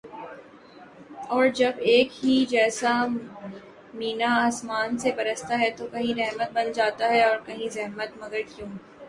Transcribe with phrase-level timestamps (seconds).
[1.27, 2.93] اور جب ایک ہی جیسا
[3.93, 8.41] مینہ آسماں سے برستا ہے تو کہیں رحمت بن جاتا ہے اور کہیں زحمت مگر
[8.55, 8.67] کیوں